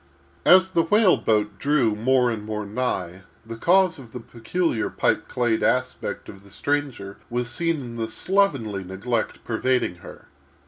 [0.45, 5.27] As the whale boat drew more and more nigh, the cause of the peculiar pipe
[5.27, 10.25] clayed aspect of the stranger was seen in the slovenly neglect pervading her.